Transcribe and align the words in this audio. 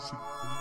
Music. 0.00 0.59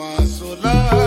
faço 0.00 0.56
lá. 0.62 0.99